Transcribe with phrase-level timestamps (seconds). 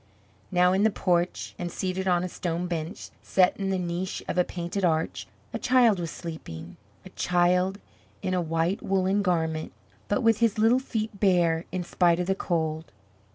[0.49, 4.35] Now, in the porch and seated on a stone bench set in the niche of
[4.35, 7.77] a painted arch, a child was sleeping a child
[8.23, 9.73] in a white woollen garment,
[10.07, 12.85] but with his little feet bare, in spite of the cold.